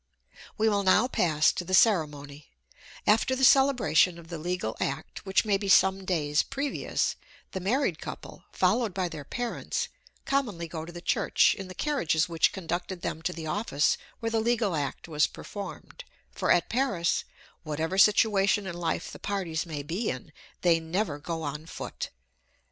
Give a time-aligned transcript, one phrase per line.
[0.57, 2.47] We will now pass to the ceremony:
[3.05, 7.15] after the celebration of the legal act, which may be some days previous,
[7.51, 9.89] the married couple, followed by their parents,
[10.25, 14.31] commonly go to the church in the carriages which conducted them to the office where
[14.31, 17.23] the legal act was performed; for at Paris,
[17.61, 20.31] whatever situation in life the parties may be in,
[20.61, 22.09] they never go on foot.